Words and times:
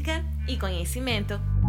Música 0.00 0.24
Conhecimento. 0.56 1.59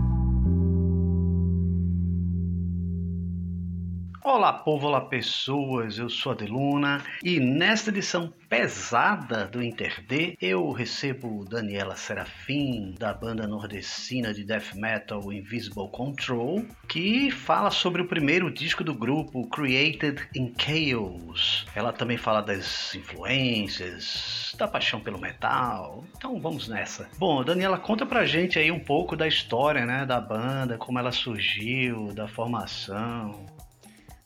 Olá, 4.33 4.53
povo, 4.53 4.87
olá, 4.87 5.01
pessoas. 5.01 5.97
Eu 5.97 6.09
sou 6.09 6.31
a 6.31 6.35
Deluna 6.35 7.03
e 7.21 7.37
nesta 7.37 7.89
edição 7.89 8.33
pesada 8.47 9.45
do 9.45 9.61
InterD 9.61 10.37
eu 10.41 10.71
recebo 10.71 11.43
Daniela 11.43 11.97
Serafim, 11.97 12.95
da 12.97 13.13
banda 13.13 13.45
nordestina 13.45 14.33
de 14.33 14.45
death 14.45 14.73
metal 14.73 15.33
Invisible 15.33 15.89
Control, 15.91 16.65
que 16.87 17.29
fala 17.29 17.69
sobre 17.69 18.01
o 18.01 18.07
primeiro 18.07 18.49
disco 18.49 18.85
do 18.85 18.93
grupo 18.93 19.49
Created 19.49 20.25
in 20.33 20.53
Chaos. 20.57 21.65
Ela 21.75 21.91
também 21.91 22.17
fala 22.17 22.41
das 22.41 22.95
influências, 22.95 24.55
da 24.57 24.65
paixão 24.65 25.01
pelo 25.01 25.19
metal. 25.19 26.05
Então 26.15 26.39
vamos 26.39 26.69
nessa. 26.69 27.09
Bom, 27.17 27.43
Daniela, 27.43 27.77
conta 27.77 28.05
pra 28.05 28.25
gente 28.25 28.57
aí 28.57 28.71
um 28.71 28.79
pouco 28.79 29.17
da 29.17 29.27
história, 29.27 29.85
né, 29.85 30.05
da 30.05 30.21
banda, 30.21 30.77
como 30.77 30.99
ela 30.99 31.11
surgiu, 31.11 32.13
da 32.13 32.29
formação. 32.29 33.45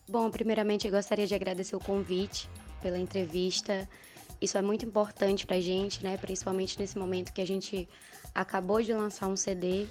Bom, 0.07 0.29
primeiramente 0.29 0.85
eu 0.85 0.91
gostaria 0.91 1.25
de 1.25 1.33
agradecer 1.33 1.75
o 1.75 1.79
convite 1.79 2.47
pela 2.79 2.97
entrevista. 2.97 3.89
Isso 4.39 4.55
é 4.55 4.61
muito 4.61 4.85
importante 4.85 5.47
pra 5.47 5.59
gente, 5.59 6.03
né? 6.03 6.15
Principalmente 6.15 6.79
nesse 6.79 6.97
momento 6.97 7.33
que 7.33 7.41
a 7.41 7.47
gente 7.47 7.89
acabou 8.33 8.81
de 8.83 8.93
lançar 8.93 9.27
um 9.27 9.35
CD. 9.35 9.87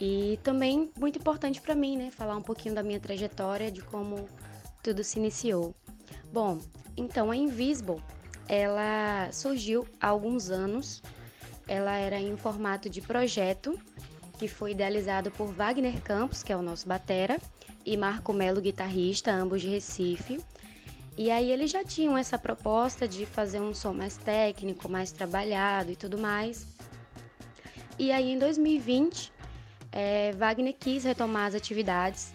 E 0.00 0.40
também 0.42 0.90
muito 0.98 1.20
importante 1.20 1.60
para 1.60 1.74
mim, 1.74 1.96
né? 1.96 2.10
Falar 2.10 2.36
um 2.36 2.42
pouquinho 2.42 2.74
da 2.74 2.82
minha 2.82 2.98
trajetória, 2.98 3.70
de 3.70 3.80
como 3.80 4.28
tudo 4.82 5.04
se 5.04 5.20
iniciou. 5.20 5.72
Bom, 6.32 6.58
então 6.96 7.30
a 7.30 7.36
Invisible, 7.36 8.02
ela 8.48 9.30
surgiu 9.30 9.86
há 10.00 10.08
alguns 10.08 10.50
anos. 10.50 11.00
Ela 11.68 11.96
era 11.96 12.18
em 12.18 12.36
formato 12.36 12.90
de 12.90 13.00
projeto, 13.00 13.78
que 14.36 14.48
foi 14.48 14.72
idealizado 14.72 15.30
por 15.30 15.52
Wagner 15.52 16.02
Campos, 16.02 16.42
que 16.42 16.52
é 16.52 16.56
o 16.56 16.62
nosso 16.62 16.88
batera, 16.88 17.38
e 17.84 17.96
Marco 17.96 18.32
Melo, 18.32 18.60
guitarrista, 18.60 19.32
ambos 19.32 19.60
de 19.60 19.68
Recife. 19.68 20.40
E 21.16 21.30
aí 21.30 21.50
eles 21.50 21.70
já 21.70 21.84
tinham 21.84 22.18
essa 22.18 22.36
proposta 22.36 23.06
de 23.06 23.24
fazer 23.24 23.60
um 23.60 23.72
som 23.72 23.92
mais 23.92 24.16
técnico, 24.16 24.88
mais 24.88 25.12
trabalhado 25.12 25.92
e 25.92 25.96
tudo 25.96 26.18
mais. 26.18 26.66
E 27.98 28.10
aí 28.10 28.32
em 28.32 28.38
2020, 28.38 29.32
é, 29.92 30.32
Wagner 30.32 30.74
quis 30.74 31.04
retomar 31.04 31.46
as 31.46 31.54
atividades 31.54 32.32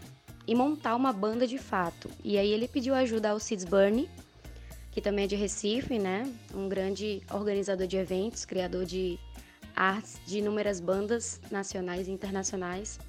e 0.47 0.55
montar 0.55 0.95
uma 0.95 1.11
banda 1.11 1.45
de 1.45 1.57
fato. 1.57 2.09
E 2.23 2.37
aí 2.37 2.51
ele 2.51 2.67
pediu 2.67 2.95
ajuda 2.95 3.31
ao 3.31 3.39
Cids 3.39 3.65
Burnie, 3.65 4.09
que 4.91 5.01
também 5.01 5.25
é 5.25 5.27
de 5.27 5.35
Recife, 5.35 5.99
né? 5.99 6.23
Um 6.53 6.69
grande 6.69 7.21
organizador 7.31 7.85
de 7.85 7.97
eventos, 7.97 8.45
criador 8.45 8.85
de 8.85 9.19
artes 9.75 10.19
de 10.25 10.39
inúmeras 10.39 10.79
bandas 10.79 11.39
nacionais 11.51 12.07
e 12.07 12.11
internacionais. 12.11 12.99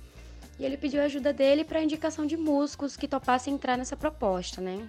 E 0.60 0.64
ele 0.66 0.76
pediu 0.76 1.00
ajuda 1.00 1.32
dele 1.32 1.64
para 1.64 1.82
indicação 1.82 2.26
de 2.26 2.36
músicos 2.36 2.94
que 2.94 3.08
topassem 3.08 3.54
entrar 3.54 3.78
nessa 3.78 3.96
proposta, 3.96 4.60
né? 4.60 4.86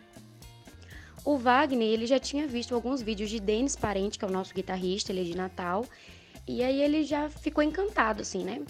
O 1.23 1.37
Wagner, 1.37 1.87
ele 1.87 2.05
já 2.05 2.19
tinha 2.19 2.45
visto 2.45 2.75
alguns 2.75 3.01
vídeos 3.01 3.29
de 3.29 3.39
Denis 3.39 3.73
Parente, 3.73 4.19
que 4.19 4.25
é 4.25 4.27
o 4.27 4.31
nosso 4.31 4.53
guitarrista, 4.53 5.13
ele 5.13 5.21
é 5.21 5.23
de 5.23 5.37
Natal, 5.37 5.85
e 6.45 6.61
aí 6.61 6.81
ele 6.81 7.05
já 7.05 7.29
ficou 7.29 7.63
encantado, 7.63 8.21
assim, 8.21 8.43
né? 8.43 8.61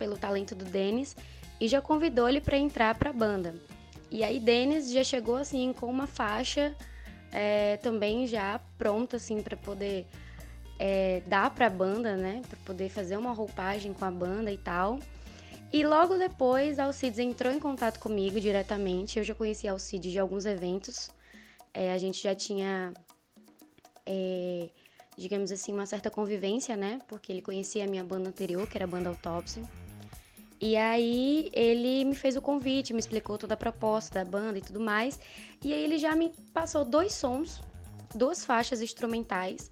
Pelo 0.00 0.18
talento 0.18 0.52
do 0.52 0.64
Denis, 0.64 1.14
e 1.60 1.68
já 1.68 1.80
convidou 1.80 2.28
ele 2.28 2.40
para 2.40 2.58
entrar 2.58 2.96
para 2.96 3.10
a 3.10 3.12
banda. 3.12 3.54
E 4.10 4.24
aí 4.24 4.40
Denis 4.40 4.90
já 4.90 5.04
chegou, 5.04 5.36
assim, 5.36 5.72
com 5.72 5.86
uma 5.86 6.08
faixa 6.08 6.74
é, 7.30 7.76
também 7.76 8.26
já 8.26 8.60
pronta, 8.76 9.16
assim, 9.16 9.40
para 9.40 9.56
poder 9.56 10.08
é, 10.76 11.22
dar 11.24 11.50
para 11.50 11.68
a 11.68 11.70
banda, 11.70 12.16
né? 12.16 12.42
Para 12.48 12.58
poder 12.64 12.88
fazer 12.88 13.16
uma 13.16 13.32
roupagem 13.32 13.92
com 13.92 14.04
a 14.04 14.10
banda 14.10 14.50
e 14.50 14.58
tal. 14.58 14.98
E 15.72 15.86
logo 15.86 16.18
depois, 16.18 16.78
Alcides 16.78 17.18
entrou 17.18 17.50
em 17.50 17.58
contato 17.58 17.98
comigo 17.98 18.38
diretamente. 18.38 19.18
Eu 19.18 19.24
já 19.24 19.34
conhecia 19.34 19.70
a 19.70 19.72
Alcides 19.72 20.12
de 20.12 20.18
alguns 20.18 20.44
eventos. 20.44 21.10
É, 21.72 21.94
a 21.94 21.98
gente 21.98 22.22
já 22.22 22.34
tinha, 22.34 22.92
é, 24.04 24.68
digamos 25.16 25.50
assim, 25.50 25.72
uma 25.72 25.86
certa 25.86 26.10
convivência, 26.10 26.76
né? 26.76 27.00
Porque 27.08 27.32
ele 27.32 27.40
conhecia 27.40 27.84
a 27.84 27.86
minha 27.86 28.04
banda 28.04 28.28
anterior, 28.28 28.68
que 28.68 28.76
era 28.76 28.84
a 28.84 28.86
banda 28.86 29.08
Autópsia. 29.08 29.62
E 30.60 30.76
aí 30.76 31.50
ele 31.54 32.04
me 32.04 32.14
fez 32.14 32.36
o 32.36 32.42
convite, 32.42 32.92
me 32.92 33.00
explicou 33.00 33.38
toda 33.38 33.54
a 33.54 33.56
proposta 33.56 34.22
da 34.22 34.30
banda 34.30 34.58
e 34.58 34.60
tudo 34.60 34.78
mais. 34.78 35.18
E 35.64 35.72
aí 35.72 35.82
ele 35.84 35.96
já 35.96 36.14
me 36.14 36.34
passou 36.52 36.84
dois 36.84 37.14
sons, 37.14 37.62
duas 38.14 38.44
faixas 38.44 38.82
instrumentais 38.82 39.70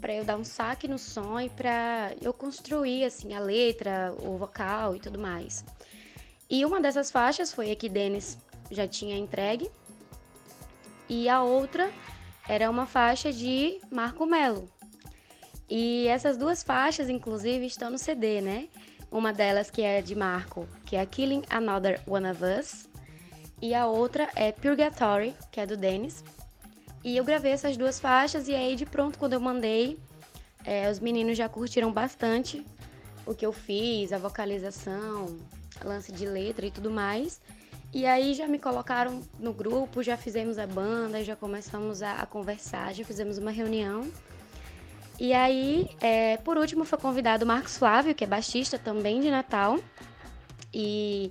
para 0.00 0.14
eu 0.14 0.24
dar 0.24 0.36
um 0.36 0.44
saque 0.44 0.86
no 0.86 0.98
som 0.98 1.40
e 1.40 1.48
para 1.48 2.12
eu 2.20 2.32
construir 2.32 3.04
assim 3.04 3.34
a 3.34 3.40
letra, 3.40 4.14
o 4.18 4.36
vocal 4.36 4.94
e 4.94 5.00
tudo 5.00 5.18
mais. 5.18 5.64
E 6.48 6.64
uma 6.64 6.80
dessas 6.80 7.10
faixas 7.10 7.52
foi 7.52 7.70
a 7.72 7.76
que 7.76 7.88
Denis 7.88 8.38
já 8.70 8.86
tinha 8.86 9.16
entregue. 9.16 9.70
E 11.08 11.28
a 11.28 11.42
outra 11.42 11.90
era 12.48 12.70
uma 12.70 12.86
faixa 12.86 13.32
de 13.32 13.80
Marco 13.90 14.26
Melo. 14.26 14.68
E 15.68 16.06
essas 16.06 16.36
duas 16.36 16.62
faixas, 16.62 17.08
inclusive, 17.08 17.66
estão 17.66 17.90
no 17.90 17.98
CD, 17.98 18.40
né? 18.40 18.68
Uma 19.10 19.32
delas 19.32 19.70
que 19.70 19.82
é 19.82 20.00
de 20.00 20.14
Marco, 20.14 20.68
que 20.84 20.94
é 20.96 21.04
Killing 21.04 21.42
Another 21.50 22.00
One 22.06 22.30
of 22.30 22.40
Us. 22.44 22.88
E 23.60 23.74
a 23.74 23.86
outra 23.86 24.28
é 24.36 24.52
Purgatory, 24.52 25.34
que 25.50 25.60
é 25.60 25.66
do 25.66 25.76
Dennis. 25.76 26.22
E 27.06 27.16
eu 27.16 27.22
gravei 27.22 27.52
essas 27.52 27.76
duas 27.76 28.00
faixas 28.00 28.48
e 28.48 28.54
aí 28.56 28.74
de 28.74 28.84
pronto 28.84 29.16
quando 29.16 29.34
eu 29.34 29.40
mandei, 29.40 29.96
é, 30.64 30.90
os 30.90 30.98
meninos 30.98 31.38
já 31.38 31.48
curtiram 31.48 31.92
bastante 31.92 32.66
o 33.24 33.32
que 33.32 33.46
eu 33.46 33.52
fiz, 33.52 34.12
a 34.12 34.18
vocalização, 34.18 35.38
lance 35.84 36.10
de 36.10 36.26
letra 36.26 36.66
e 36.66 36.70
tudo 36.72 36.90
mais. 36.90 37.40
E 37.94 38.04
aí 38.04 38.34
já 38.34 38.48
me 38.48 38.58
colocaram 38.58 39.22
no 39.38 39.52
grupo, 39.52 40.02
já 40.02 40.16
fizemos 40.16 40.58
a 40.58 40.66
banda, 40.66 41.22
já 41.22 41.36
começamos 41.36 42.02
a, 42.02 42.14
a 42.14 42.26
conversar, 42.26 42.92
já 42.92 43.04
fizemos 43.04 43.38
uma 43.38 43.52
reunião. 43.52 44.10
E 45.16 45.32
aí, 45.32 45.88
é, 46.00 46.38
por 46.38 46.58
último, 46.58 46.84
foi 46.84 46.98
convidado 46.98 47.44
o 47.44 47.46
Marcos 47.46 47.78
Flávio, 47.78 48.16
que 48.16 48.24
é 48.24 48.26
baixista 48.26 48.80
também 48.80 49.20
de 49.20 49.30
Natal. 49.30 49.78
E 50.74 51.30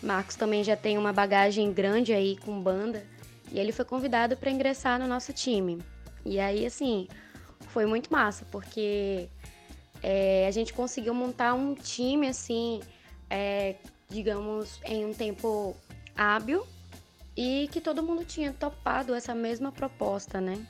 Marcos 0.00 0.36
também 0.36 0.62
já 0.62 0.76
tem 0.76 0.96
uma 0.96 1.12
bagagem 1.12 1.72
grande 1.72 2.12
aí 2.12 2.36
com 2.36 2.62
banda. 2.62 3.15
E 3.56 3.58
ele 3.58 3.72
foi 3.72 3.86
convidado 3.86 4.36
para 4.36 4.50
ingressar 4.50 4.98
no 4.98 5.08
nosso 5.08 5.32
time. 5.32 5.78
E 6.26 6.38
aí, 6.38 6.66
assim, 6.66 7.08
foi 7.68 7.86
muito 7.86 8.12
massa, 8.12 8.44
porque 8.52 9.30
é, 10.02 10.46
a 10.46 10.50
gente 10.50 10.74
conseguiu 10.74 11.14
montar 11.14 11.54
um 11.54 11.74
time, 11.74 12.28
assim, 12.28 12.82
é, 13.30 13.76
digamos, 14.10 14.78
em 14.84 15.06
um 15.06 15.14
tempo 15.14 15.74
hábil 16.14 16.66
e 17.34 17.66
que 17.72 17.80
todo 17.80 18.02
mundo 18.02 18.26
tinha 18.26 18.52
topado 18.52 19.14
essa 19.14 19.34
mesma 19.34 19.72
proposta, 19.72 20.38
né? 20.38 20.62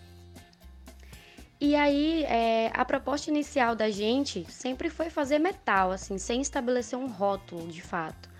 E 1.60 1.74
aí, 1.74 2.22
é, 2.22 2.70
a 2.72 2.84
proposta 2.84 3.30
inicial 3.30 3.74
da 3.74 3.90
gente 3.90 4.46
sempre 4.48 4.90
foi 4.90 5.10
fazer 5.10 5.40
metal, 5.40 5.90
assim, 5.90 6.18
sem 6.18 6.40
estabelecer 6.40 6.96
um 6.96 7.08
rótulo 7.08 7.66
de 7.66 7.82
fato. 7.82 8.35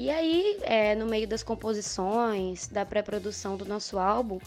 E 0.00 0.08
aí, 0.08 0.56
é, 0.62 0.94
no 0.94 1.04
meio 1.04 1.28
das 1.28 1.42
composições, 1.42 2.66
da 2.68 2.86
pré-produção 2.86 3.54
do 3.58 3.66
nosso 3.66 3.98
álbum, 3.98 4.38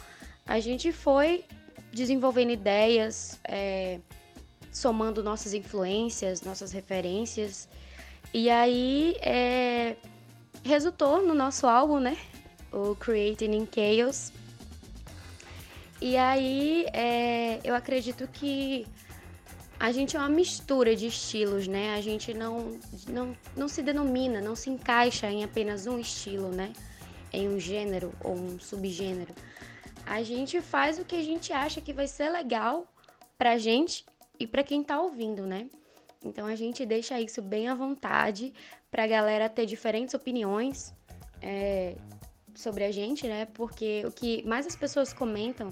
a 0.48 0.60
gente 0.60 0.92
foi 0.92 1.46
desenvolvendo 1.92 2.50
ideias, 2.50 3.40
é, 3.44 4.00
somando 4.72 5.22
nossas 5.22 5.54
influências, 5.54 6.42
nossas 6.42 6.72
referências. 6.72 7.70
E 8.34 8.50
aí, 8.50 9.16
é, 9.22 9.96
resultou 10.64 11.22
no 11.22 11.36
nosso 11.36 11.68
álbum, 11.68 12.00
né? 12.00 12.18
O 12.72 12.96
Creating 12.96 13.52
in 13.52 13.68
Chaos, 13.72 14.34
e 16.02 16.18
aí, 16.18 16.86
é, 16.92 17.62
eu 17.64 17.74
acredito 17.74 18.28
que 18.28 18.86
a 19.80 19.92
gente 19.92 20.16
é 20.16 20.20
uma 20.20 20.30
mistura 20.30 20.96
de 20.96 21.08
estilos, 21.08 21.68
né? 21.68 21.94
A 21.96 22.02
gente 22.02 22.34
não, 22.34 22.80
não, 23.08 23.38
não 23.56 23.68
se 23.68 23.82
denomina, 23.82 24.40
não 24.40 24.56
se 24.56 24.70
encaixa 24.70 25.30
em 25.30 25.44
apenas 25.44 25.88
um 25.88 26.00
estilo, 26.00 26.50
né? 26.50 26.72
Em 27.32 27.50
um 27.50 27.60
gênero 27.60 28.14
ou 28.24 28.34
um 28.34 28.60
subgênero. 28.60 29.34
A 30.06 30.22
gente 30.24 30.62
faz 30.62 31.00
o 31.00 31.06
que 31.06 31.16
a 31.16 31.24
gente 31.24 31.52
acha 31.52 31.82
que 31.82 31.94
vai 31.94 32.08
ser 32.08 32.30
legal 32.30 32.88
pra 33.38 33.58
gente 33.58 34.06
e 34.40 34.46
pra 34.46 34.64
quem 34.64 34.84
tá 34.84 35.02
ouvindo, 35.02 35.46
né? 35.46 35.68
Então 36.24 36.48
a 36.48 36.56
gente 36.56 36.86
deixa 36.86 37.20
isso 37.20 37.42
bem 37.42 37.68
à 37.68 37.76
vontade 37.76 38.54
pra 38.90 39.06
galera 39.08 39.50
ter 39.50 39.66
diferentes 39.66 40.14
opiniões 40.14 40.94
é, 41.42 41.96
sobre 42.56 42.86
a 42.86 42.92
gente, 42.92 43.28
né? 43.28 43.46
Porque 43.54 44.04
o 44.06 44.12
que 44.12 44.44
mais 44.48 44.66
as 44.66 44.76
pessoas 44.76 45.12
comentam 45.12 45.70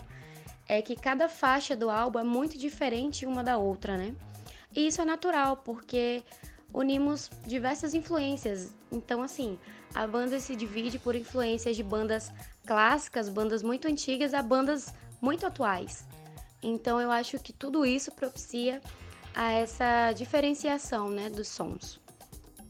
é 0.71 0.81
que 0.81 0.95
cada 0.95 1.27
faixa 1.27 1.75
do 1.75 1.89
álbum 1.89 2.17
é 2.19 2.23
muito 2.23 2.57
diferente 2.57 3.25
uma 3.25 3.43
da 3.43 3.57
outra, 3.57 3.97
né? 3.97 4.15
E 4.73 4.87
isso 4.87 5.01
é 5.01 5.05
natural, 5.05 5.57
porque 5.57 6.23
unimos 6.73 7.29
diversas 7.45 7.93
influências. 7.93 8.73
Então, 8.89 9.21
assim, 9.21 9.59
a 9.93 10.07
banda 10.07 10.39
se 10.39 10.55
divide 10.55 10.97
por 10.97 11.13
influências 11.13 11.75
de 11.75 11.83
bandas 11.83 12.31
clássicas, 12.65 13.27
bandas 13.27 13.61
muito 13.61 13.85
antigas, 13.85 14.33
a 14.33 14.41
bandas 14.41 14.93
muito 15.21 15.45
atuais. 15.45 16.07
Então, 16.63 17.01
eu 17.01 17.11
acho 17.11 17.37
que 17.37 17.51
tudo 17.51 17.85
isso 17.85 18.09
propicia 18.09 18.81
a 19.35 19.51
essa 19.51 20.13
diferenciação, 20.13 21.09
né, 21.09 21.29
dos 21.29 21.49
sons. 21.49 21.99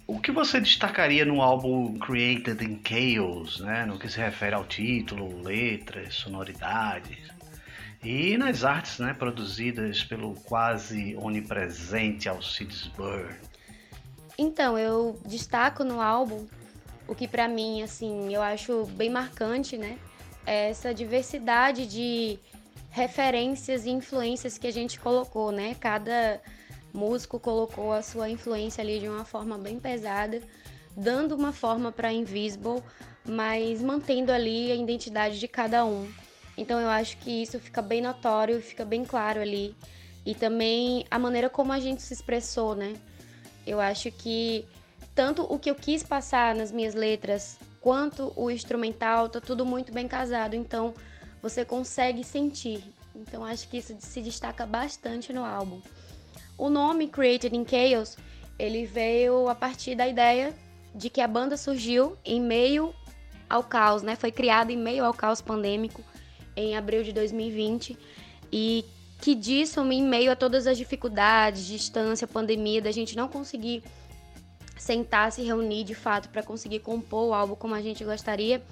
O 0.07 0.19
que 0.19 0.31
você 0.31 0.59
destacaria 0.59 1.23
no 1.23 1.39
álbum 1.39 1.99
Created 1.99 2.63
in 2.63 2.81
Chaos, 2.83 3.59
né, 3.59 3.85
no 3.85 3.99
que 3.99 4.09
se 4.09 4.17
refere 4.17 4.55
ao 4.55 4.65
título, 4.65 5.43
letras, 5.43 6.15
sonoridades? 6.15 7.40
E 8.03 8.35
nas 8.37 8.63
artes 8.63 8.97
né, 8.97 9.13
produzidas 9.13 10.03
pelo 10.03 10.33
quase 10.33 11.15
onipresente 11.17 12.27
Alcides 12.27 12.87
Burr. 12.87 13.35
Então, 14.37 14.77
eu 14.77 15.19
destaco 15.25 15.83
no 15.83 16.01
álbum 16.01 16.47
o 17.07 17.13
que 17.13 17.27
para 17.27 17.47
mim, 17.47 17.83
assim, 17.83 18.33
eu 18.33 18.41
acho 18.41 18.85
bem 18.85 19.09
marcante, 19.09 19.77
né? 19.77 19.99
É 20.45 20.69
essa 20.69 20.93
diversidade 20.93 21.85
de 21.85 22.39
referências 22.89 23.85
e 23.85 23.91
influências 23.91 24.57
que 24.57 24.65
a 24.65 24.71
gente 24.71 24.99
colocou, 24.99 25.51
né? 25.51 25.75
Cada 25.79 26.41
músico 26.93 27.39
colocou 27.39 27.93
a 27.93 28.01
sua 28.01 28.29
influência 28.29 28.81
ali 28.81 28.99
de 28.99 29.07
uma 29.07 29.25
forma 29.25 29.57
bem 29.57 29.79
pesada, 29.79 30.41
dando 30.95 31.35
uma 31.35 31.53
forma 31.53 31.91
para 31.91 32.11
Invisible, 32.11 32.81
mas 33.25 33.81
mantendo 33.81 34.31
ali 34.31 34.71
a 34.71 34.75
identidade 34.75 35.39
de 35.39 35.47
cada 35.47 35.85
um. 35.85 36.09
Então 36.61 36.79
eu 36.79 36.89
acho 36.89 37.17
que 37.17 37.41
isso 37.41 37.59
fica 37.59 37.81
bem 37.81 38.01
notório, 38.01 38.61
fica 38.61 38.85
bem 38.85 39.03
claro 39.03 39.41
ali. 39.41 39.75
E 40.23 40.35
também 40.35 41.03
a 41.09 41.17
maneira 41.17 41.49
como 41.49 41.73
a 41.73 41.79
gente 41.79 42.03
se 42.03 42.13
expressou, 42.13 42.75
né? 42.75 42.93
Eu 43.65 43.81
acho 43.81 44.11
que 44.11 44.67
tanto 45.15 45.41
o 45.41 45.57
que 45.57 45.71
eu 45.71 45.75
quis 45.75 46.03
passar 46.03 46.53
nas 46.53 46.71
minhas 46.71 46.93
letras, 46.93 47.57
quanto 47.81 48.31
o 48.35 48.51
instrumental, 48.51 49.27
tá 49.27 49.41
tudo 49.41 49.65
muito 49.65 49.91
bem 49.91 50.07
casado. 50.07 50.55
Então 50.55 50.93
você 51.41 51.65
consegue 51.65 52.23
sentir. 52.23 52.83
Então 53.15 53.43
acho 53.43 53.67
que 53.67 53.77
isso 53.77 53.97
se 53.99 54.21
destaca 54.21 54.63
bastante 54.63 55.33
no 55.33 55.43
álbum. 55.43 55.81
O 56.59 56.69
nome 56.69 57.07
Created 57.07 57.55
in 57.55 57.65
Chaos, 57.67 58.17
ele 58.59 58.85
veio 58.85 59.49
a 59.49 59.55
partir 59.55 59.95
da 59.95 60.07
ideia 60.07 60.53
de 60.93 61.09
que 61.09 61.21
a 61.21 61.27
banda 61.27 61.57
surgiu 61.57 62.15
em 62.23 62.39
meio 62.39 62.93
ao 63.49 63.63
caos, 63.63 64.03
né? 64.03 64.15
Foi 64.15 64.31
criada 64.31 64.71
em 64.71 64.77
meio 64.77 65.03
ao 65.03 65.13
caos 65.13 65.41
pandêmico 65.41 66.03
em 66.55 66.75
abril 66.75 67.03
de 67.03 67.13
2020 67.13 67.97
e 68.51 68.85
que 69.21 69.35
disso, 69.35 69.79
em 69.91 70.03
meio 70.03 70.31
a 70.31 70.35
todas 70.35 70.65
as 70.65 70.77
dificuldades, 70.77 71.65
distância, 71.65 72.27
pandemia, 72.27 72.81
da 72.81 72.91
gente 72.91 73.15
não 73.15 73.27
conseguir 73.27 73.83
sentar, 74.77 75.31
se 75.31 75.43
reunir 75.43 75.83
de 75.83 75.93
fato 75.93 76.29
para 76.29 76.41
conseguir 76.41 76.79
compor 76.79 77.29
o 77.29 77.33
álbum 77.33 77.55
como 77.55 77.75
a 77.75 77.81
gente 77.81 78.03
gostaria, 78.03 78.63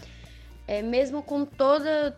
é, 0.67 0.81
mesmo 0.81 1.21
com 1.21 1.45
toda 1.45 2.17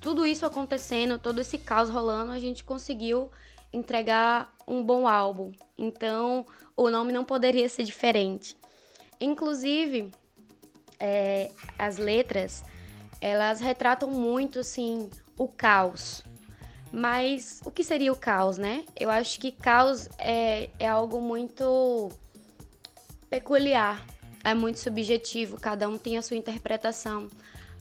tudo 0.00 0.26
isso 0.26 0.44
acontecendo, 0.44 1.18
todo 1.18 1.40
esse 1.40 1.56
caos 1.56 1.88
rolando, 1.88 2.30
a 2.30 2.38
gente 2.38 2.62
conseguiu 2.62 3.30
entregar 3.72 4.54
um 4.68 4.82
bom 4.82 5.08
álbum. 5.08 5.50
Então, 5.78 6.46
o 6.76 6.90
nome 6.90 7.10
não 7.10 7.24
poderia 7.24 7.68
ser 7.70 7.84
diferente. 7.84 8.54
Inclusive, 9.18 10.10
é, 11.00 11.50
as 11.78 11.96
letras 11.96 12.62
elas 13.24 13.58
retratam 13.58 14.10
muito 14.10 14.58
assim 14.58 15.08
o 15.38 15.48
caos. 15.48 16.22
Mas 16.92 17.62
o 17.64 17.70
que 17.70 17.82
seria 17.82 18.12
o 18.12 18.16
caos, 18.16 18.58
né? 18.58 18.84
Eu 18.94 19.08
acho 19.08 19.40
que 19.40 19.50
caos 19.50 20.10
é, 20.18 20.68
é 20.78 20.86
algo 20.86 21.22
muito 21.22 22.10
peculiar, 23.30 24.04
é 24.44 24.52
muito 24.52 24.78
subjetivo, 24.78 25.58
cada 25.58 25.88
um 25.88 25.96
tem 25.96 26.18
a 26.18 26.22
sua 26.22 26.36
interpretação. 26.36 27.30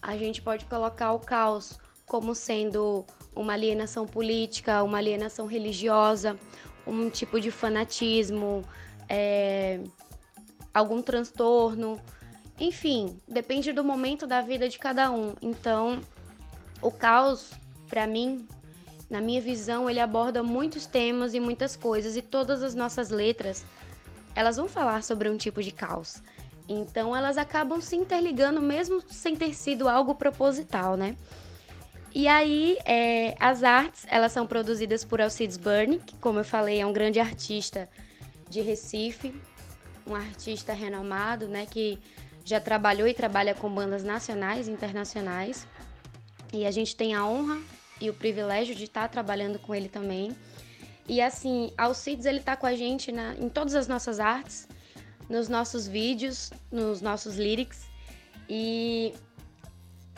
A 0.02 0.16
gente 0.16 0.42
pode 0.42 0.64
colocar 0.64 1.12
o 1.12 1.20
caos 1.20 1.78
como 2.06 2.34
sendo 2.34 3.06
uma 3.36 3.52
alienação 3.52 4.08
política, 4.08 4.82
uma 4.82 4.98
alienação 4.98 5.46
religiosa, 5.46 6.40
um 6.88 7.10
tipo 7.10 7.40
de 7.42 7.52
fanatismo, 7.52 8.64
é, 9.10 9.82
algum 10.74 11.02
transtorno, 11.02 12.00
enfim, 12.60 13.20
depende 13.28 13.72
do 13.72 13.84
momento 13.84 14.28
da 14.28 14.42
vida 14.42 14.70
de 14.70 14.78
cada 14.78 15.12
um. 15.12 15.34
Então, 15.42 16.02
o 16.82 16.92
caos, 16.92 17.52
para 17.90 18.06
mim, 18.06 18.48
na 19.10 19.22
minha 19.22 19.42
visão, 19.42 19.90
ele 19.90 20.00
aborda 20.00 20.44
muitos 20.44 20.86
temas 20.86 21.34
e 21.34 21.40
muitas 21.40 21.76
coisas 21.76 22.16
e 22.16 22.22
todas 22.22 22.64
as 22.64 22.76
nossas 22.76 23.10
letras, 23.10 23.66
elas 24.36 24.58
vão 24.58 24.68
falar 24.68 25.04
sobre 25.04 25.30
um 25.30 25.38
tipo 25.38 25.62
de 25.62 25.72
caos. 25.72 26.22
Então, 26.68 27.16
elas 27.16 27.38
acabam 27.38 27.82
se 27.82 27.96
interligando 27.96 28.62
mesmo 28.62 29.04
sem 29.10 29.36
ter 29.36 29.54
sido 29.54 29.90
algo 29.90 30.16
proposital, 30.16 30.96
né? 30.96 31.16
E 32.16 32.28
aí, 32.28 32.78
é, 32.86 33.36
as 33.40 33.64
artes, 33.64 34.06
elas 34.08 34.32
são 34.32 34.46
produzidas 34.46 35.04
por 35.04 35.20
Alcides 35.20 35.58
Burning, 35.58 36.00
que, 36.00 36.16
como 36.18 36.40
eu 36.40 36.46
falei, 36.46 36.80
é 36.80 36.86
um 36.86 36.94
grande 36.94 37.20
artista 37.20 37.90
de 38.50 38.62
Recife, 38.62 39.34
um 40.06 40.14
artista 40.14 40.74
renomado, 40.74 41.48
né, 41.48 41.66
que 41.66 42.00
já 42.46 42.60
trabalhou 42.60 43.08
e 43.08 43.14
trabalha 43.14 43.54
com 43.54 43.70
bandas 43.70 44.04
nacionais 44.04 44.68
e 44.68 44.72
internacionais. 44.72 45.68
E 46.52 46.66
a 46.66 46.72
gente 46.72 46.96
tem 46.96 47.16
a 47.16 47.26
honra 47.26 47.60
e 48.00 48.10
o 48.10 48.14
privilégio 48.14 48.76
de 48.76 48.84
estar 48.84 49.08
trabalhando 49.08 49.58
com 49.60 49.74
ele 49.74 49.90
também. 49.90 50.36
E 51.08 51.22
assim, 51.22 51.72
Alcides 51.78 52.26
ele 52.26 52.40
tá 52.40 52.56
com 52.56 52.66
a 52.66 52.76
gente 52.76 53.12
na, 53.12 53.34
em 53.36 53.50
todas 53.50 53.76
as 53.76 53.88
nossas 53.88 54.20
artes, 54.20 54.68
nos 55.30 55.50
nossos 55.50 55.88
vídeos, 55.88 56.52
nos 56.72 57.02
nossos 57.02 57.38
lyrics. 57.38 57.88
E 58.48 59.14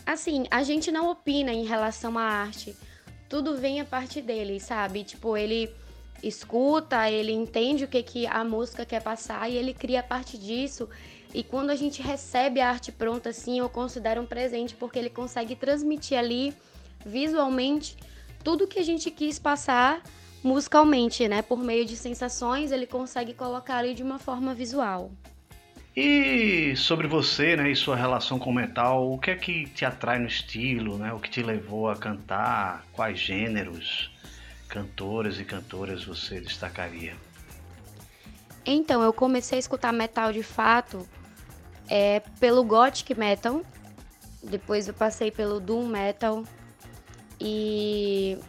assim, 0.05 0.45
a 0.51 0.63
gente 0.63 0.91
não 0.91 1.09
opina 1.09 1.51
em 1.51 1.65
relação 1.65 2.17
à 2.17 2.23
arte. 2.23 2.75
Tudo 3.29 3.57
vem 3.57 3.81
a 3.81 3.85
partir 3.85 4.21
dele, 4.21 4.59
sabe? 4.59 5.03
Tipo, 5.03 5.35
ele 5.35 5.73
escuta, 6.23 7.09
ele 7.09 7.31
entende 7.31 7.83
o 7.83 7.87
que, 7.87 8.01
que 8.03 8.27
a 8.27 8.43
música 8.43 8.85
quer 8.85 9.01
passar 9.01 9.49
e 9.49 9.55
ele 9.55 9.73
cria 9.73 9.99
a 9.99 10.03
partir 10.03 10.37
disso 10.37 10.89
e 11.33 11.43
quando 11.43 11.69
a 11.69 11.75
gente 11.75 12.01
recebe 12.01 12.61
a 12.61 12.69
arte 12.69 12.91
pronta 12.93 13.29
assim, 13.29 13.59
eu 13.59 13.67
considero 13.67 14.21
um 14.21 14.25
presente 14.25 14.73
porque 14.73 14.97
ele 14.97 15.09
consegue 15.09 15.55
transmitir 15.55 16.17
ali 16.17 16.53
visualmente 17.05 17.97
tudo 18.41 18.67
que 18.67 18.79
a 18.79 18.83
gente 18.83 19.11
quis 19.11 19.37
passar, 19.37 20.01
musicalmente, 20.41 21.27
né? 21.27 21.41
Por 21.41 21.59
meio 21.59 21.83
de 21.83 21.97
sensações, 21.97 22.71
ele 22.71 22.87
consegue 22.87 23.33
colocar 23.33 23.77
ali 23.77 23.93
de 23.93 24.01
uma 24.01 24.17
forma 24.17 24.53
visual. 24.53 25.11
E 25.93 26.75
sobre 26.75 27.07
você, 27.07 27.55
né, 27.55 27.71
e 27.71 27.75
sua 27.75 27.95
relação 27.95 28.37
com 28.37 28.49
o 28.49 28.53
metal, 28.53 29.11
o 29.11 29.17
que 29.17 29.31
é 29.31 29.35
que 29.35 29.65
te 29.67 29.83
atrai 29.83 30.19
no 30.19 30.27
estilo, 30.27 30.97
né? 30.97 31.11
O 31.11 31.19
que 31.19 31.29
te 31.29 31.41
levou 31.41 31.89
a 31.89 31.95
cantar? 31.95 32.85
Quais 32.93 33.19
gêneros, 33.19 34.11
cantoras 34.67 35.39
e 35.39 35.45
cantoras 35.45 36.03
você 36.03 36.39
destacaria? 36.39 37.15
Então, 38.65 39.03
eu 39.03 39.13
comecei 39.13 39.57
a 39.57 39.59
escutar 39.59 39.91
metal 39.91 40.33
de 40.33 40.43
fato 40.43 41.07
é, 41.87 42.19
pelo 42.39 42.63
gothic 42.63 43.13
metal, 43.13 43.61
depois 44.43 44.87
eu 44.87 44.93
passei 44.93 45.29
pelo 45.31 45.59
doom 45.59 45.87
metal 45.87 46.43
e 47.39 48.39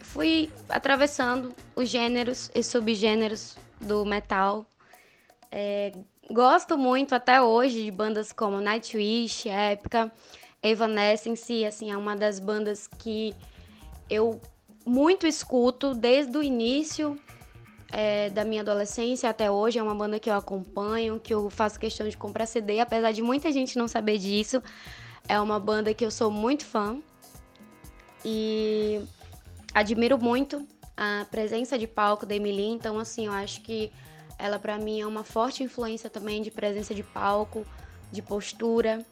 fui 0.00 0.50
atravessando 0.68 1.54
os 1.74 1.88
gêneros 1.88 2.50
e 2.54 2.62
subgêneros 2.62 3.56
do 3.80 4.04
metal. 4.04 4.66
É, 5.50 5.92
Gosto 6.30 6.76
muito 6.76 7.14
até 7.14 7.40
hoje 7.40 7.84
de 7.84 7.90
bandas 7.90 8.32
como 8.32 8.60
Nightwish, 8.60 9.48
Épica, 9.48 10.10
Evanescence, 10.60 11.64
assim, 11.64 11.92
é 11.92 11.96
uma 11.96 12.16
das 12.16 12.40
bandas 12.40 12.88
que 12.88 13.32
eu 14.10 14.40
muito 14.86 15.26
escuto 15.26 15.92
desde 15.92 16.38
o 16.38 16.42
início 16.42 17.18
é, 17.90 18.30
da 18.30 18.44
minha 18.44 18.62
adolescência 18.62 19.28
até 19.28 19.50
hoje. 19.50 19.78
É 19.78 19.82
uma 19.82 19.94
banda 19.94 20.20
que 20.20 20.30
eu 20.30 20.34
acompanho, 20.34 21.18
que 21.18 21.34
eu 21.34 21.50
faço 21.50 21.78
questão 21.78 22.08
de 22.08 22.16
comprar 22.16 22.46
CD, 22.46 22.78
apesar 22.78 23.10
de 23.10 23.20
muita 23.20 23.50
gente 23.50 23.76
não 23.76 23.88
saber 23.88 24.18
disso. 24.18 24.62
É 25.28 25.40
uma 25.40 25.58
banda 25.58 25.92
que 25.92 26.04
eu 26.04 26.10
sou 26.10 26.30
muito 26.30 26.64
fã 26.64 27.00
e 28.24 29.02
admiro 29.74 30.18
muito 30.18 30.66
a 30.96 31.26
presença 31.30 31.76
de 31.76 31.86
palco 31.86 32.24
da 32.24 32.36
Emily. 32.36 32.68
Então, 32.68 32.98
assim, 32.98 33.26
eu 33.26 33.32
acho 33.32 33.60
que 33.62 33.92
ela 34.38 34.58
para 34.58 34.78
mim 34.78 35.00
é 35.00 35.06
uma 35.06 35.24
forte 35.24 35.64
influência 35.64 36.08
também 36.08 36.42
de 36.42 36.50
presença 36.50 36.94
de 36.94 37.02
palco, 37.02 37.66
de 38.12 38.22
postura. 38.22 39.04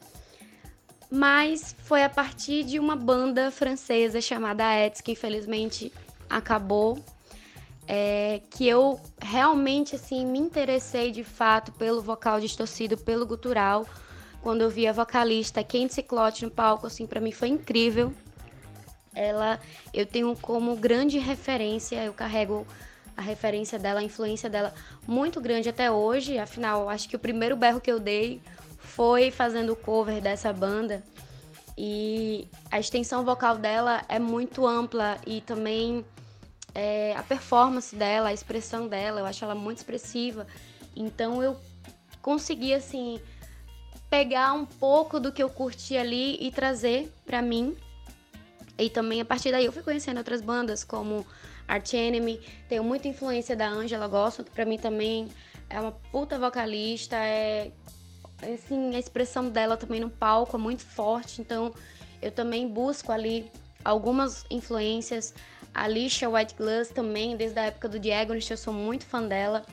Mas 1.14 1.76
foi 1.85 2.02
a 2.02 2.09
partir 2.09 2.64
de 2.64 2.80
uma 2.80 2.97
banda 2.97 3.49
francesa 3.49 4.21
chamada 4.21 4.64
Ets, 4.75 5.00
que 5.00 5.12
infelizmente 5.12 5.92
acabou, 6.28 6.99
é, 7.87 8.40
que 8.50 8.66
eu 8.66 9.00
realmente 9.23 9.94
assim 9.94 10.26
me 10.26 10.40
interessei 10.40 11.12
de 11.12 11.23
fato 11.23 11.71
pelo 11.71 12.02
vocal 12.02 12.40
distorcido, 12.40 12.97
pelo 12.97 13.25
gutural. 13.25 13.87
Quando 14.42 14.62
eu 14.62 14.68
vi 14.68 14.88
a 14.88 14.92
vocalista 14.92 15.62
Kenzie 15.62 16.02
Clot 16.02 16.44
no 16.44 16.50
palco, 16.50 16.88
assim, 16.88 17.06
para 17.06 17.21
mim 17.21 17.30
foi 17.30 17.47
incrível. 17.47 18.12
Ela, 19.14 19.61
eu 19.92 20.04
tenho 20.04 20.35
como 20.35 20.75
grande 20.75 21.21
referência, 21.21 22.02
eu 22.04 22.12
carrego 22.12 22.66
a 23.16 23.23
referência 23.23 23.78
dela, 23.78 24.00
a 24.00 24.02
influência 24.02 24.50
dela 24.50 24.75
muito 25.06 25.40
grande 25.40 25.68
até 25.68 25.88
hoje. 25.88 26.38
Afinal, 26.38 26.88
acho 26.88 27.09
que 27.09 27.14
o 27.14 27.21
primeiro 27.21 27.54
berro 27.54 27.80
que 27.80 27.92
eu 27.92 28.00
dei 28.00 28.42
foi 28.95 29.31
fazendo 29.31 29.73
o 29.73 29.77
cover 29.77 30.21
dessa 30.21 30.53
banda. 30.53 31.03
E 31.77 32.47
a 32.71 32.79
extensão 32.79 33.25
vocal 33.25 33.59
dela 33.59 34.05
é 34.09 34.19
muito 34.19 34.67
ampla 34.67 35.19
e 35.27 35.41
também 35.41 36.05
é, 36.73 37.15
a 37.17 37.23
performance 37.23 37.95
dela, 37.95 38.29
a 38.29 38.33
expressão 38.33 38.87
dela, 38.87 39.21
eu 39.21 39.27
acho 39.27 39.45
ela 39.45 39.55
muito 39.55 39.79
expressiva. 39.79 40.47
Então 40.95 41.43
eu 41.43 41.57
consegui 42.23 42.73
assim 42.73 43.21
pegar 44.09 44.53
um 44.53 44.65
pouco 44.65 45.19
do 45.19 45.33
que 45.33 45.43
eu 45.43 45.51
curti 45.51 45.97
ali 45.97 46.37
e 46.41 46.53
trazer 46.53 47.13
para 47.27 47.43
mim. 47.43 47.77
E 48.79 48.89
também 48.89 49.21
a 49.21 49.25
partir 49.25 49.51
daí 49.51 49.65
eu 49.65 49.73
fui 49.73 49.83
conhecendo 49.83 50.19
outras 50.19 50.41
bandas 50.41 50.85
como 50.85 51.27
Art 51.67 51.93
Enemy. 51.93 52.41
Tenho 52.69 52.85
muita 52.85 53.09
influência 53.09 53.57
da 53.57 53.69
Angela 53.69 54.07
Gosto, 54.07 54.45
que 54.45 54.51
pra 54.53 54.65
mim 54.65 54.79
também 54.79 55.29
é 55.69 55.81
uma 55.81 55.93
puta 56.13 56.39
vocalista. 56.39 57.17
É, 57.17 57.73
assim, 58.43 58.95
a 58.95 58.99
expressão 58.99 59.49
dela 59.49 59.76
também 59.76 60.00
no 60.00 60.11
palco 60.11 60.57
é 60.57 60.61
muito 60.61 60.83
forte. 60.83 61.41
Então 61.41 61.73
eu 62.21 62.31
também 62.31 62.69
busco 62.69 63.12
ali 63.12 63.50
algumas 63.85 64.45
influências. 64.50 65.35
A 65.75 65.85
Alicia 65.85 66.31
White 66.31 66.55
Glass 66.55 66.88
também, 66.88 67.37
desde 67.37 67.59
a 67.59 67.64
época 67.64 67.88
do 67.88 67.99
Diagonist, 67.99 68.50
eu 68.50 68.57
sou 68.57 68.73
muito 68.73 69.05
fã 69.05 69.23
dela. 69.23 69.64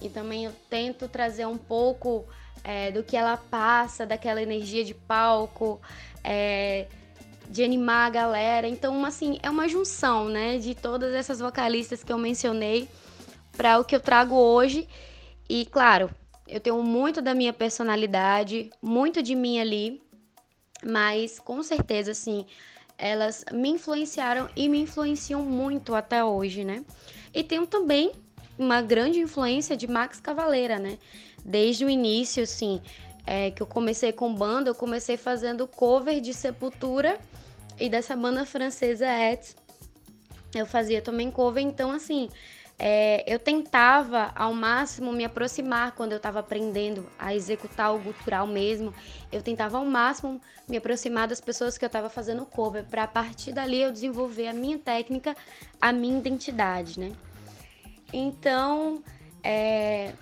E 0.00 0.08
também 0.08 0.44
eu 0.44 0.52
tento 0.68 1.08
trazer 1.08 1.46
um 1.46 1.58
pouco 1.58 2.26
é, 2.64 2.90
do 2.90 3.02
que 3.02 3.16
ela 3.16 3.36
passa, 3.36 4.04
daquela 4.04 4.42
energia 4.42 4.84
de 4.84 4.94
palco. 4.94 5.80
É, 6.24 6.86
de 7.48 7.62
animar 7.62 8.06
a 8.06 8.10
galera. 8.10 8.66
Então, 8.66 9.04
assim, 9.04 9.38
é 9.42 9.50
uma 9.50 9.68
junção, 9.68 10.28
né, 10.28 10.56
de 10.56 10.74
todas 10.74 11.12
essas 11.12 11.38
vocalistas 11.38 12.02
que 12.02 12.10
eu 12.10 12.16
mencionei 12.16 12.88
para 13.56 13.78
o 13.78 13.84
que 13.84 13.94
eu 13.94 14.00
trago 14.00 14.34
hoje. 14.34 14.88
E, 15.48 15.66
claro, 15.66 16.10
eu 16.46 16.60
tenho 16.60 16.82
muito 16.82 17.22
da 17.22 17.34
minha 17.34 17.52
personalidade, 17.52 18.70
muito 18.80 19.22
de 19.22 19.34
mim 19.34 19.60
ali, 19.60 20.02
mas 20.84 21.38
com 21.38 21.62
certeza, 21.62 22.10
assim, 22.10 22.46
elas 22.98 23.44
me 23.52 23.70
influenciaram 23.70 24.48
e 24.54 24.68
me 24.68 24.78
influenciam 24.78 25.42
muito 25.42 25.94
até 25.94 26.24
hoje, 26.24 26.64
né? 26.64 26.84
E 27.34 27.42
tenho 27.42 27.66
também 27.66 28.12
uma 28.58 28.82
grande 28.82 29.20
influência 29.20 29.76
de 29.76 29.86
Max 29.86 30.20
Cavaleira, 30.20 30.78
né? 30.78 30.98
Desde 31.44 31.84
o 31.84 31.90
início, 31.90 32.42
assim, 32.42 32.80
é, 33.26 33.50
que 33.50 33.62
eu 33.62 33.66
comecei 33.66 34.12
com 34.12 34.34
banda, 34.34 34.70
eu 34.70 34.74
comecei 34.74 35.16
fazendo 35.16 35.66
cover 35.66 36.20
de 36.20 36.34
Sepultura 36.34 37.18
e 37.78 37.88
dessa 37.88 38.14
banda 38.14 38.44
francesa 38.44 39.06
Ets. 39.06 39.56
Eu 40.54 40.66
fazia 40.66 41.00
também 41.00 41.30
cover, 41.30 41.62
então 41.62 41.90
assim, 41.90 42.28
é, 42.84 43.22
eu 43.32 43.38
tentava 43.38 44.32
ao 44.34 44.52
máximo 44.52 45.12
me 45.12 45.24
aproximar 45.24 45.92
quando 45.92 46.10
eu 46.10 46.16
estava 46.16 46.40
aprendendo 46.40 47.06
a 47.16 47.32
executar 47.32 47.94
o 47.94 47.98
gutural 48.00 48.44
mesmo. 48.44 48.92
Eu 49.30 49.40
tentava 49.40 49.78
ao 49.78 49.84
máximo 49.84 50.40
me 50.68 50.78
aproximar 50.78 51.28
das 51.28 51.40
pessoas 51.40 51.78
que 51.78 51.84
eu 51.84 51.86
estava 51.86 52.10
fazendo 52.10 52.44
cover, 52.44 52.84
para 52.84 53.04
a 53.04 53.06
partir 53.06 53.52
dali 53.52 53.80
eu 53.80 53.92
desenvolver 53.92 54.48
a 54.48 54.52
minha 54.52 54.78
técnica, 54.78 55.36
a 55.80 55.92
minha 55.92 56.18
identidade, 56.18 56.98
né? 56.98 57.12
Então, 58.12 59.00
é, 59.44 60.12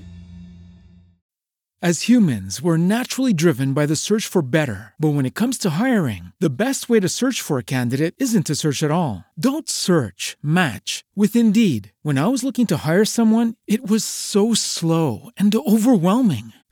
As 1.83 2.09
humans, 2.09 2.63
we're 2.63 2.79
naturally 2.79 3.35
driven 3.35 3.75
by 3.75 3.85
the 3.85 3.97
search 3.97 4.27
for 4.27 4.41
better. 4.41 4.95
But 4.99 5.11
when 5.11 5.27
it 5.27 5.35
comes 5.35 5.59
to 5.59 5.71
hiring, 5.71 6.33
the 6.41 6.49
best 6.49 6.89
way 6.89 6.99
to 6.99 7.11
search 7.11 7.43
for 7.43 7.59
a 7.59 7.65
candidate 7.65 8.15
isn't 8.17 8.47
to 8.47 8.55
search 8.55 8.83
at 8.83 8.91
all. 8.91 9.25
Don't 9.39 9.69
search, 9.69 10.39
match 10.43 11.05
with 11.15 11.37
Indeed. 11.37 11.93
When 12.03 12.17
I 12.17 12.29
was 12.29 12.43
looking 12.43 12.67
to 12.69 12.87
hire 12.87 13.05
someone, 13.05 13.57
it 13.67 13.87
was 13.87 14.05
so 14.05 14.55
slow 14.55 15.31
and 15.37 15.55
overwhelming. 15.55 16.55